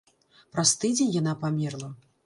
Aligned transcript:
Праз 0.55 0.73
тыдзень 0.85 1.15
яна 1.21 1.37
памерла. 1.45 1.89